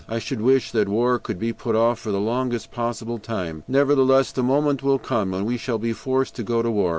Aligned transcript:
I 0.09 0.17
should 0.17 0.41
wish 0.41 0.71
that 0.71 0.89
war 0.89 1.19
could 1.19 1.37
be 1.37 1.53
put 1.53 1.75
off 1.75 1.99
for 1.99 2.09
the 2.11 2.19
longest 2.19 2.71
possible 2.71 3.19
time. 3.19 3.63
Nevertheless, 3.67 4.31
the 4.31 4.41
moment 4.41 4.81
will 4.81 4.97
come 4.97 5.29
when 5.29 5.45
we 5.45 5.57
shall 5.57 5.77
be 5.77 5.93
forced 5.93 6.35
to 6.37 6.43
go 6.43 6.63
to 6.63 6.71
war. 6.71 6.89